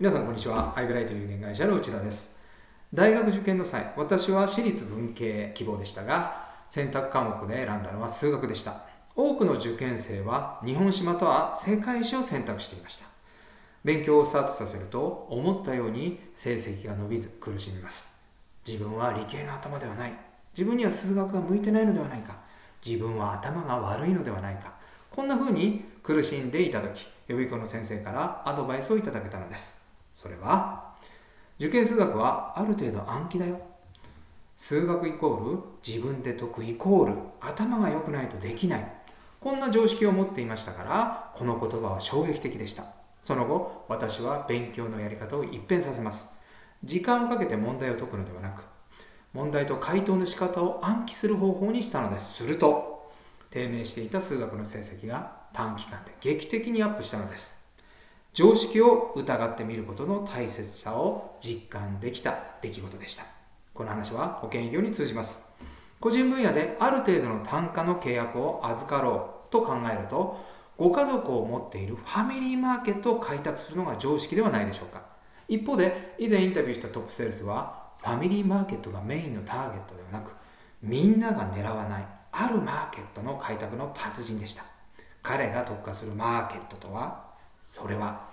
[0.00, 0.74] 皆さんこんにちは。
[0.76, 2.36] アイブライト有限会社の内田です。
[2.92, 8.82] 大学受験の際私は私立文系希望でしたが選択科目で選んだのは数学でした。
[9.14, 13.06] 多くの受験生は日本史または世界史を選択していました。
[13.84, 18.16] 勉強をスタートさせると思ったように成績が伸びず苦しみます。
[18.66, 20.12] 自分は理系の頭ではない。
[20.54, 22.34] 自分には数学が向いてないのではないか。
[22.84, 24.74] 自分は頭が悪いのではないか。
[25.12, 29.83] こんな風に苦しんでいた時予備校の先生からアドバイスをいただけたのです。
[30.14, 30.94] それは
[31.58, 33.60] 受験数学はある程度暗記だよ。
[34.56, 38.92] 数学イコール自分で解くイコール頭が良くないとできない。
[39.40, 42.86] こんな常識を持っていましたからこの言葉は衝撃的でした。
[43.24, 46.30] その後私は勉強のやり方を一変させます。
[46.84, 48.62] 時間をかけて問題を解くのではなく
[49.32, 52.34] 問題と回答の仕方を暗記する方法にしたのです。
[52.34, 53.10] すると
[53.50, 57.63] 低迷していた数学の成績が短期間で劇的にアップしたのです。
[58.34, 63.24] 常識を疑ってみることの大切さを実感できた出来事でした。
[63.72, 65.46] この話は保険医療に通じます。
[66.00, 70.44] 個人分野である程度の単価の契約を預かろうと考えると
[70.76, 75.02] ご家族を持っているファミリーマーケットを開拓するのが常識ではないでしょうか。
[75.46, 80.32] 一方で以前インタビューしたトップセールスはファミリーマーケットがメインのターゲットではなく
[80.82, 84.64] みんなが狙わないあるマーケットの開拓の達人でした。
[85.22, 87.32] 彼が特化するマーケットとは
[87.64, 88.28] それは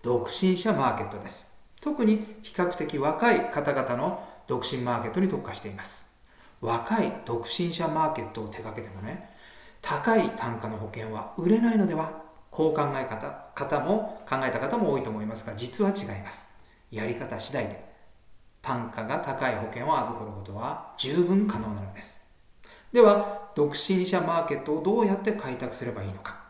[0.00, 1.46] 独身者マーケットです。
[1.82, 6.10] 特に比較的若い方々の独身マーケットに特化しています。
[6.62, 9.36] 若い独身者マーケットを手掛けてもね、
[9.82, 16.48] 高い単価の保険は売れないのではこう考え方方も考えた方も多いと思いますが実は違います
[16.90, 17.84] やり方次第で
[18.62, 22.20] 単価が高い保険を預かることは十分可能なのです
[22.92, 26.45] では独身者マーケットをどうやって開拓すればいいのか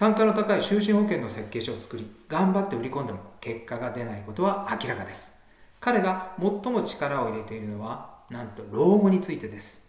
[0.00, 5.36] 単価の高い就寝保険の設計書を作り、頑張って売り込んでも結果が出ないことは明らかです。
[5.78, 9.86] 彼が最も力を入れているのは、なんと老後についてです。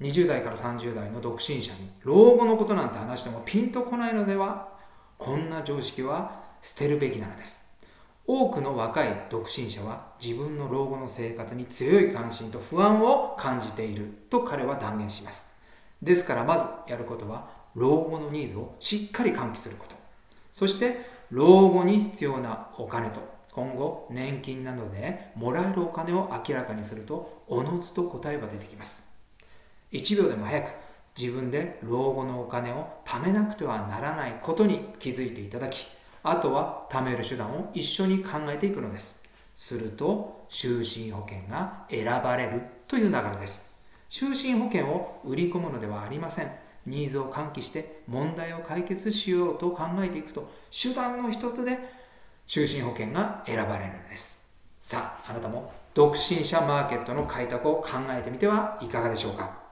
[0.00, 4.70] 20代から30代の独身者に老後のことなんて話してもピンとこないのでは
[5.18, 7.64] こんな常識は捨てるべきなのです。
[8.26, 15.48] 多くの若い独身者は自分の老後の生活に強い関心と不安を感じていると彼は断言します。
[16.02, 19.96] ですからまずやることは老後のニーズをしっかり喚起すること。
[20.52, 23.20] そして老後に必要なお金と
[23.52, 29.04] 今後年金などでもらえるお金を明らかにするとおのずと答えが出てきます。
[29.92, 30.70] 1秒でも早く
[31.18, 35.86] 自分で老後のお金を貯めなくてはならないことに気づいていただき
[36.22, 39.20] あとは貯める手段を一緒に考えていくのです。
[39.56, 43.76] すると就寝保険が選ばれるという流れです。
[44.08, 46.50] 就寝保険を売り込むのではありません。
[46.86, 51.78] ニーズを喚起して問題を解決しようと考えていくと手段の一つで
[52.46, 54.40] 就寝保険が選ばれるのです。
[54.78, 59.69] さああなたも独身者マーケットの開拓を考えてみてはいかがでしょうか？